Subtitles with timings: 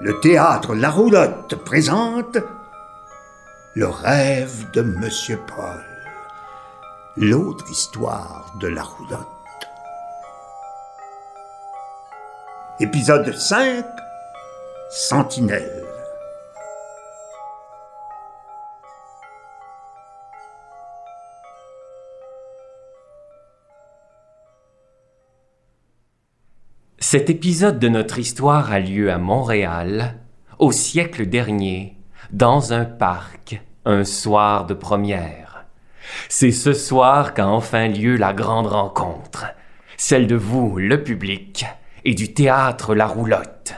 [0.00, 2.38] le théâtre La Roulotte présente
[3.74, 5.84] Le rêve de Monsieur Paul,
[7.16, 9.26] l'autre histoire de La Roulotte.
[12.78, 13.84] Épisode 5
[14.90, 15.97] Sentinelle.
[27.10, 30.16] Cet épisode de notre histoire a lieu à Montréal,
[30.58, 31.96] au siècle dernier,
[32.32, 35.64] dans un parc, un soir de première.
[36.28, 39.46] C'est ce soir qu'a enfin lieu la grande rencontre,
[39.96, 41.64] celle de vous, le public,
[42.04, 43.72] et du théâtre La Roulotte.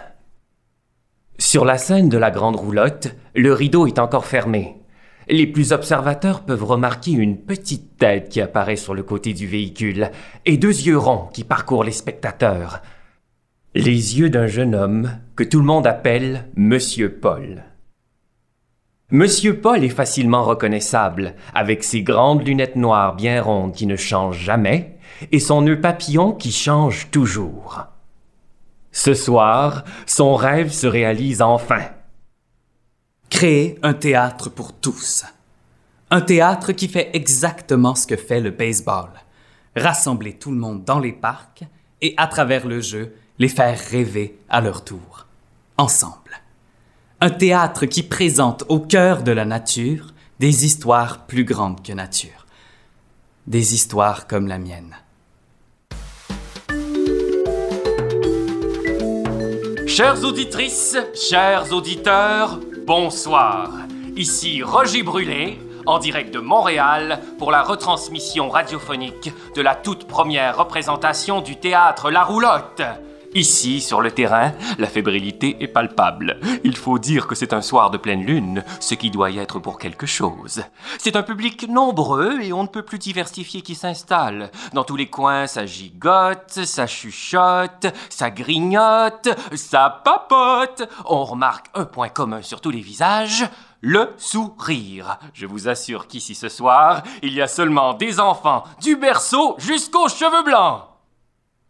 [1.39, 4.75] Sur la scène de la grande roulotte, le rideau est encore fermé.
[5.29, 10.11] Les plus observateurs peuvent remarquer une petite tête qui apparaît sur le côté du véhicule
[10.47, 12.83] et deux yeux ronds qui parcourent les spectateurs.
[13.77, 17.63] Les yeux d'un jeune homme que tout le monde appelle Monsieur Paul.
[19.13, 24.41] Monsieur Paul est facilement reconnaissable, avec ses grandes lunettes noires bien rondes qui ne changent
[24.41, 24.99] jamais,
[25.31, 27.85] et son nœud papillon qui change toujours.
[28.91, 31.83] Ce soir, son rêve se réalise enfin.
[33.29, 35.25] Créer un théâtre pour tous.
[36.11, 39.11] Un théâtre qui fait exactement ce que fait le baseball.
[39.77, 41.63] Rassembler tout le monde dans les parcs
[42.03, 45.27] et, à travers le jeu, les faire rêver à leur tour,
[45.79, 46.43] ensemble.
[47.23, 52.47] Un théâtre qui présente au cœur de la nature des histoires plus grandes que nature.
[53.47, 54.95] Des histoires comme la mienne.
[59.87, 63.73] Chères auditrices, chers auditeurs, bonsoir.
[64.17, 70.59] Ici Roger Brûlé, en direct de Montréal, pour la retransmission radiophonique de la toute première
[70.59, 72.83] représentation du théâtre La Roulotte.
[73.35, 76.41] Ici, sur le terrain, la fébrilité est palpable.
[76.65, 79.61] Il faut dire que c'est un soir de pleine lune, ce qui doit y être
[79.61, 80.65] pour quelque chose.
[80.99, 84.51] C'est un public nombreux et on ne peut plus diversifier qui s'installe.
[84.73, 90.89] Dans tous les coins, ça gigote, ça chuchote, ça grignote, ça papote.
[91.05, 93.49] On remarque un point commun sur tous les visages,
[93.81, 95.21] le sourire.
[95.35, 100.09] Je vous assure qu'ici ce soir, il y a seulement des enfants, du berceau jusqu'aux
[100.09, 100.83] cheveux blancs.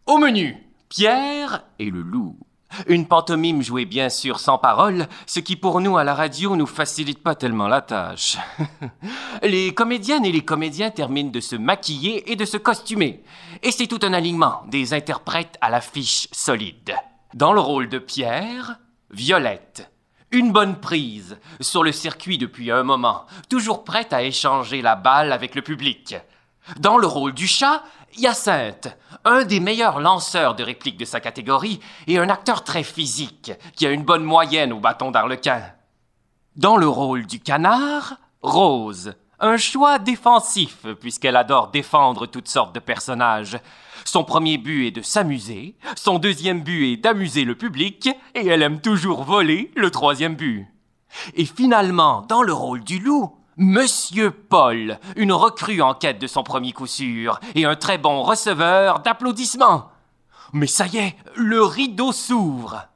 [0.07, 2.37] Au menu, Pierre et le loup.
[2.87, 6.67] Une pantomime jouée bien sûr sans parole, ce qui pour nous à la radio nous
[6.67, 8.37] facilite pas tellement la tâche.
[9.41, 13.23] les comédiennes et les comédiens terminent de se maquiller et de se costumer.
[13.63, 16.93] Et c'est tout un alignement, des interprètes à l'affiche solide.
[17.33, 18.77] Dans le rôle de Pierre,
[19.11, 19.89] Violette.
[20.31, 25.31] Une bonne prise, sur le circuit depuis un moment, toujours prête à échanger la balle
[25.31, 26.17] avec le public.
[26.79, 27.83] Dans le rôle du chat,
[28.17, 33.51] Hyacinthe, un des meilleurs lanceurs de répliques de sa catégorie et un acteur très physique
[33.75, 35.63] qui a une bonne moyenne au bâton d'Arlequin.
[36.55, 42.79] Dans le rôle du canard, Rose, un choix défensif puisqu'elle adore défendre toutes sortes de
[42.79, 43.59] personnages.
[44.05, 48.61] Son premier but est de s'amuser, son deuxième but est d'amuser le public et elle
[48.61, 50.67] aime toujours voler le troisième but.
[51.35, 56.41] Et finalement, dans le rôle du loup, Monsieur Paul, une recrue en quête de son
[56.41, 59.91] premier coup sûr et un très bon receveur d'applaudissements.
[60.53, 62.87] Mais ça y est, le rideau s'ouvre.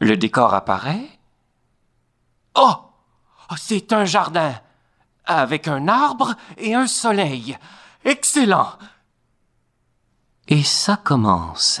[0.00, 1.08] Le décor apparaît.
[2.56, 2.74] Oh
[3.56, 4.54] C'est un jardin,
[5.24, 7.56] avec un arbre et un soleil.
[8.04, 8.68] Excellent
[10.48, 11.80] et ça commence.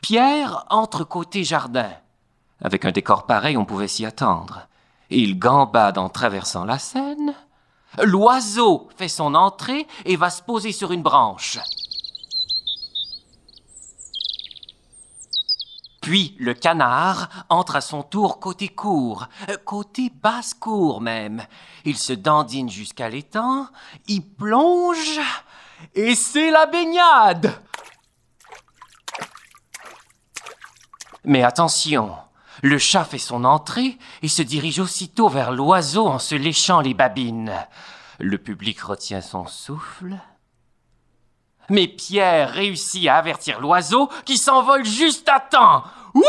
[0.00, 1.92] Pierre entre côté jardin.
[2.60, 4.66] Avec un décor pareil, on pouvait s'y attendre.
[5.10, 7.34] Il gambade en traversant la scène.
[8.02, 11.58] L'oiseau fait son entrée et va se poser sur une branche.
[16.00, 19.28] Puis le canard entre à son tour côté cour,
[19.64, 21.44] côté basse-cour même.
[21.84, 23.68] Il se dandine jusqu'à l'étang,
[24.08, 25.20] il plonge,
[25.94, 27.52] et c'est la baignade
[31.24, 32.16] Mais attention,
[32.62, 36.94] le chat fait son entrée et se dirige aussitôt vers l'oiseau en se léchant les
[36.94, 37.52] babines.
[38.18, 40.16] Le public retient son souffle.
[41.68, 45.84] Mais Pierre réussit à avertir l'oiseau qui s'envole juste à temps.
[46.14, 46.22] Ouh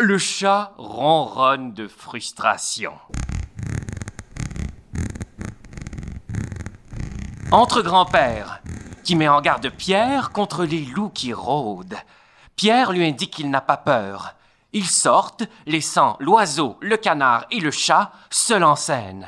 [0.00, 2.92] Le chat ronronne de frustration.
[7.50, 8.60] Entre grand-père,
[9.08, 11.96] qui met en garde Pierre contre les loups qui rôdent.
[12.56, 14.34] Pierre lui indique qu'il n'a pas peur.
[14.74, 19.26] Ils sortent, laissant l'oiseau, le canard et le chat seuls en scène.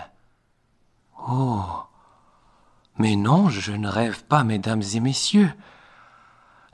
[1.27, 1.65] Oh
[2.99, 5.51] Mais non, je ne rêve pas, mesdames et messieurs.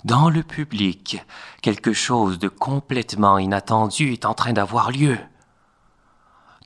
[0.02, 1.24] Dans le public,
[1.62, 5.16] quelque chose de complètement inattendu est en train d'avoir lieu.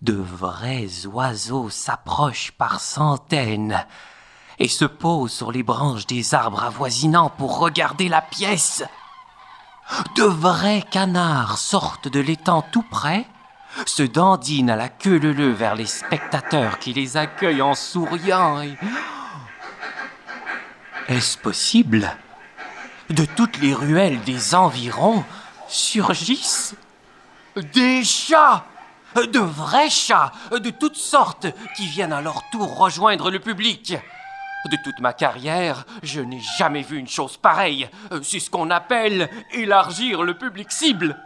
[0.01, 3.85] De vrais oiseaux s'approchent par centaines
[4.61, 8.85] et se posent sur les branches des arbres avoisinants pour regarder la pièce.
[10.17, 13.27] De vrais canards sortent de l'étang tout près,
[13.87, 18.77] se dandinent à la queue leu vers les spectateurs qui les accueillent en souriant et...
[21.09, 22.17] Est-ce possible
[23.09, 25.25] De toutes les ruelles des environs
[25.67, 26.77] surgissent
[27.57, 28.65] des chats
[29.17, 33.97] de vrais chats, de toutes sortes, qui viennent à leur tour rejoindre le public?
[34.67, 37.89] De toute ma carrière, je n'ai jamais vu une chose pareille.
[38.23, 41.19] C'est ce qu'on appelle élargir le public cible.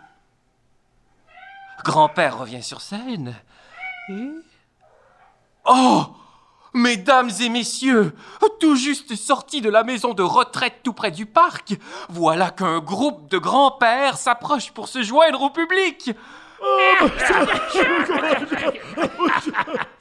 [1.83, 3.35] Grand-père revient sur scène
[4.09, 4.31] et...
[5.67, 6.07] Oh
[6.77, 8.17] Mesdames et messieurs,
[8.59, 11.75] tout juste sorti de la maison de retraite tout près du parc,
[12.09, 16.11] voilà qu'un groupe de grands-pères s'approche pour se joindre au public.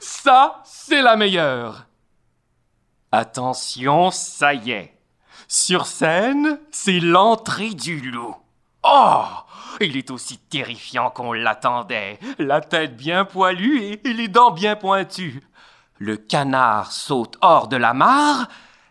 [0.00, 1.86] Ça, c'est la meilleure.
[3.16, 4.92] Attention, ça y est.
[5.46, 8.34] Sur scène, c'est l'entrée du loup.
[8.82, 9.22] Oh
[9.80, 12.18] Il est aussi terrifiant qu'on l'attendait.
[12.40, 15.44] La tête bien poilue et les dents bien pointues.
[15.98, 18.48] Le canard saute hors de la mare,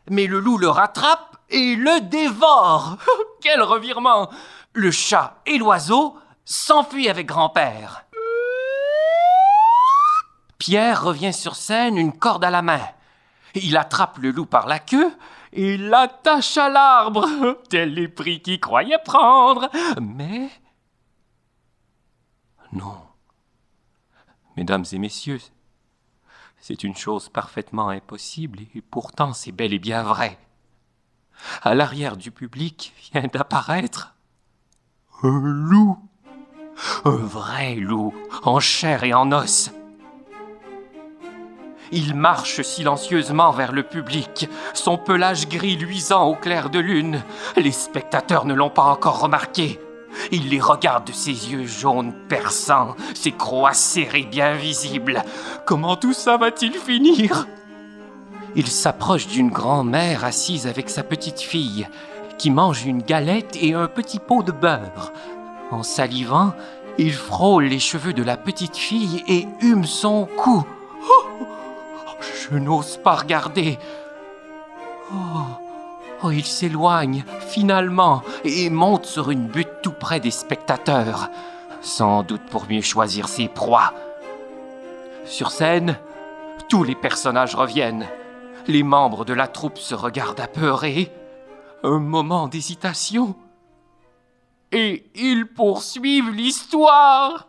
[0.09, 2.95] mais le loup le rattrape et le dévore.
[3.41, 4.29] Quel revirement
[4.71, 8.05] Le chat et l'oiseau s'enfuit avec grand-père.
[10.59, 12.79] Pierre revient sur scène, une corde à la main.
[13.55, 15.11] Il attrape le loup par la queue
[15.51, 17.27] et l'attache à l'arbre,
[17.69, 19.69] tel les prix qu'il croyait prendre.
[20.01, 20.49] Mais...
[22.71, 22.97] Non.
[24.57, 25.39] Mesdames et messieurs,
[26.59, 30.39] c'est une chose parfaitement impossible et pourtant c'est bel et bien vrai.
[31.61, 34.15] À l'arrière du public vient d'apparaître
[35.21, 35.97] un loup.
[37.05, 38.13] Un vrai loup,
[38.43, 39.71] en chair et en os.
[41.95, 47.21] Il marche silencieusement vers le public, son pelage gris luisant au clair de lune.
[47.55, 49.79] Les spectateurs ne l'ont pas encore remarqué.
[50.31, 55.23] Il les regarde de ses yeux jaunes perçants, ses croix serrées bien visibles.
[55.67, 57.45] Comment tout ça va-t-il finir?
[58.55, 61.87] Il s'approche d'une grand-mère assise avec sa petite fille,
[62.39, 65.13] qui mange une galette et un petit pot de beurre.
[65.69, 66.53] En salivant,
[66.97, 70.65] il frôle les cheveux de la petite fille et hume son cou.
[72.49, 73.77] Je n'ose pas regarder.
[75.11, 75.15] Oh,
[76.23, 81.29] oh il s'éloigne finalement et monte sur une butte tout près des spectateurs,
[81.81, 83.93] sans doute pour mieux choisir ses proies.
[85.25, 85.97] Sur scène,
[86.69, 88.07] tous les personnages reviennent.
[88.67, 91.11] Les membres de la troupe se regardent apeurés.
[91.83, 93.35] Un moment d'hésitation
[94.73, 97.47] et ils poursuivent l'histoire.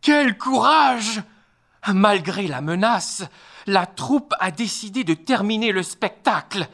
[0.00, 1.22] Quel courage
[1.86, 3.24] Malgré la menace,
[3.66, 6.68] la troupe a décidé de terminer le spectacle.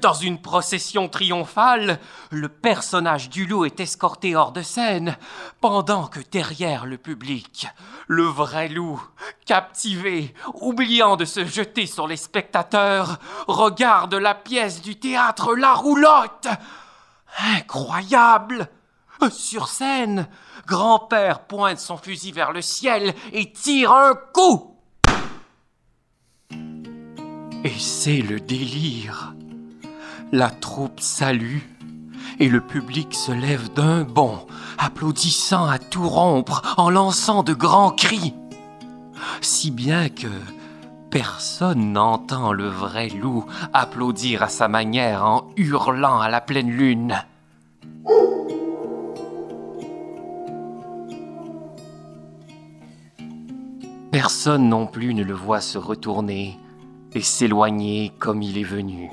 [0.00, 1.98] Dans une procession triomphale,
[2.30, 5.16] le personnage du loup est escorté hors de scène,
[5.60, 7.66] pendant que derrière le public,
[8.06, 9.02] le vrai loup,
[9.46, 16.48] captivé, oubliant de se jeter sur les spectateurs, regarde la pièce du théâtre La Roulotte.
[17.38, 18.68] Incroyable
[19.28, 20.26] sur scène,
[20.66, 24.76] grand-père pointe son fusil vers le ciel et tire un coup.
[27.64, 29.34] Et c'est le délire.
[30.32, 31.58] La troupe salue
[32.38, 34.46] et le public se lève d'un bond,
[34.78, 38.34] applaudissant à tout rompre, en lançant de grands cris.
[39.42, 40.28] Si bien que
[41.10, 47.22] personne n'entend le vrai loup applaudir à sa manière en hurlant à la pleine lune.
[54.22, 56.60] Personne non plus ne le voit se retourner
[57.14, 59.10] et s'éloigner comme il est venu.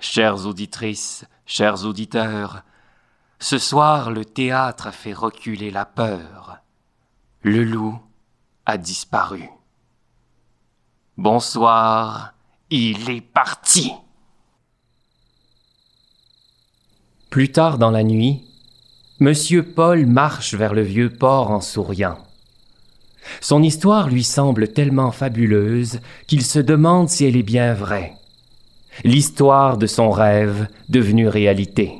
[0.00, 2.64] Chères auditrices, chers auditeurs,
[3.38, 6.58] ce soir le théâtre a fait reculer la peur.
[7.42, 8.00] Le loup
[8.66, 9.48] a disparu.
[11.16, 12.34] Bonsoir,
[12.68, 13.92] il est parti.
[17.30, 18.47] Plus tard dans la nuit,
[19.20, 22.18] Monsieur Paul marche vers le vieux port en souriant.
[23.40, 25.98] Son histoire lui semble tellement fabuleuse
[26.28, 28.12] qu'il se demande si elle est bien vraie.
[29.02, 31.94] L'histoire de son rêve devenu réalité.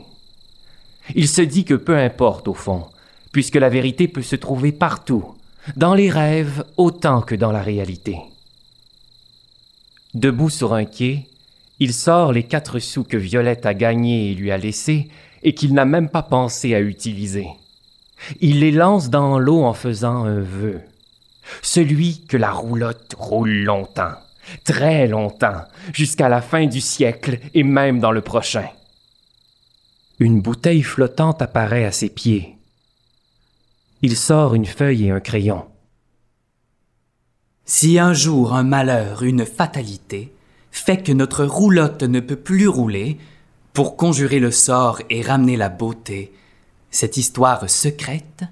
[1.16, 2.86] Il se dit que peu importe au fond,
[3.32, 5.34] puisque la vérité peut se trouver partout,
[5.76, 8.16] dans les rêves autant que dans la réalité.
[10.14, 11.26] Debout sur un quai,
[11.80, 15.08] il sort les quatre sous que Violette a gagnés et lui a laissés
[15.48, 17.48] et qu'il n'a même pas pensé à utiliser.
[18.42, 20.82] Il les lance dans l'eau en faisant un vœu.
[21.62, 24.12] Celui que la roulotte roule longtemps,
[24.64, 25.62] très longtemps,
[25.94, 28.68] jusqu'à la fin du siècle et même dans le prochain.
[30.18, 32.58] Une bouteille flottante apparaît à ses pieds.
[34.02, 35.64] Il sort une feuille et un crayon.
[37.64, 40.30] Si un jour un malheur, une fatalité,
[40.70, 43.16] fait que notre roulotte ne peut plus rouler,
[43.78, 46.32] pour conjurer le sort et ramener la beauté,
[46.90, 48.42] cette histoire secrète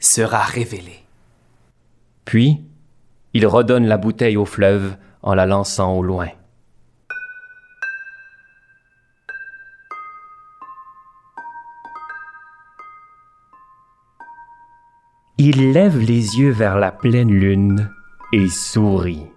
[0.00, 1.04] sera révélée.
[2.24, 2.60] Puis,
[3.34, 6.26] il redonne la bouteille au fleuve en la lançant au loin.
[15.38, 17.92] Il lève les yeux vers la pleine lune
[18.32, 19.28] et sourit.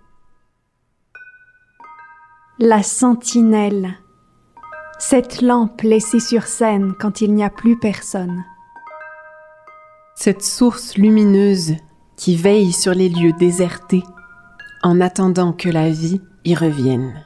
[2.58, 4.00] La sentinelle.
[4.98, 8.46] Cette lampe laissée sur scène quand il n'y a plus personne.
[10.16, 11.74] Cette source lumineuse
[12.16, 14.04] qui veille sur les lieux désertés
[14.84, 17.26] en attendant que la vie y revienne.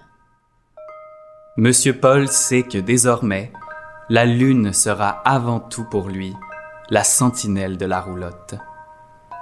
[1.58, 3.52] Monsieur Paul sait que désormais,
[4.10, 6.36] la lune sera avant tout pour lui
[6.90, 8.56] la sentinelle de la roulotte,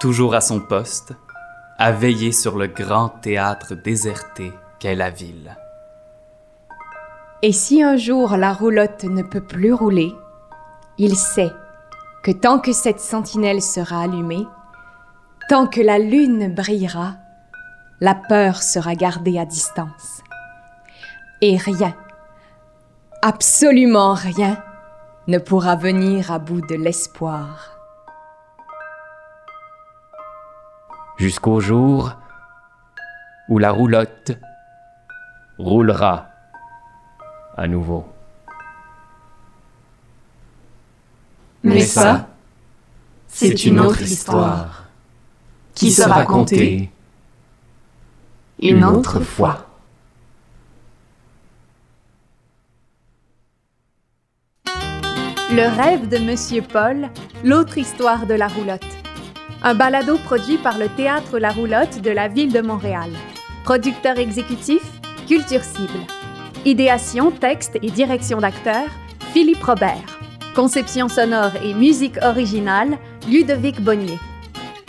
[0.01, 1.13] toujours à son poste,
[1.77, 5.55] à veiller sur le grand théâtre déserté qu'est la ville.
[7.43, 10.15] Et si un jour la roulotte ne peut plus rouler,
[10.97, 11.51] il sait
[12.23, 14.47] que tant que cette sentinelle sera allumée,
[15.47, 17.13] tant que la lune brillera,
[18.01, 20.23] la peur sera gardée à distance.
[21.41, 21.95] Et rien,
[23.21, 24.57] absolument rien,
[25.27, 27.77] ne pourra venir à bout de l'espoir.
[31.17, 32.13] Jusqu'au jour
[33.47, 34.31] où la roulotte
[35.59, 36.29] roulera
[37.57, 38.05] à nouveau.
[41.63, 42.29] Mais ça,
[43.27, 44.85] c'est une autre histoire
[45.73, 46.89] qui sera contée
[48.59, 49.65] une autre fois.
[55.49, 57.09] Le rêve de Monsieur Paul,
[57.43, 58.85] l'autre histoire de la roulotte.
[59.63, 63.09] Un balado produit par le Théâtre La Roulotte de la ville de Montréal.
[63.63, 64.83] Producteur exécutif,
[65.27, 66.16] Culture Cible.
[66.65, 68.87] Idéation, texte et direction d'acteur,
[69.31, 70.19] Philippe Robert.
[70.55, 72.97] Conception sonore et musique originale,
[73.29, 74.17] Ludovic Bonnier.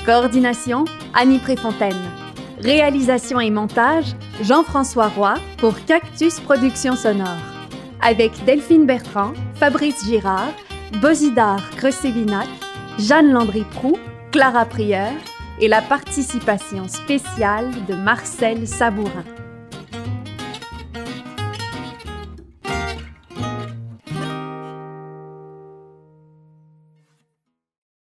[0.04, 1.94] Coordination, Annie Préfontaine.
[2.60, 7.36] Réalisation et montage, Jean-François Roy pour Cactus Productions Sonore.
[8.00, 10.52] Avec Delphine Bertrand, Fabrice Girard,
[11.00, 12.48] Bosidar Cressevinac,
[12.98, 13.98] Jeanne Landry-Prou,
[14.32, 15.12] Clara Prieur
[15.60, 19.24] et la participation spéciale de Marcel Sabourin.